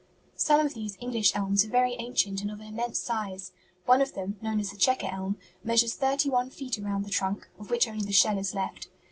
[0.35, 3.51] "Some of these English elms are very ancient and of an immense size;
[3.85, 7.47] one of them, known as the 'Chequer Elm,' measures thirty one feet around the trunk,
[7.59, 8.87] of which only the shell is left.